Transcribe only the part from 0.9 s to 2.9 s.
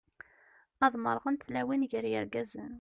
merrɣent tlawin gar yirgazen.